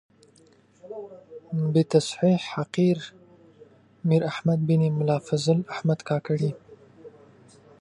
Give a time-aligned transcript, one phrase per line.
[1.73, 2.99] بتصحیح حقیر
[4.07, 6.51] میر احمد بن ملا فضل احمد کاکړي.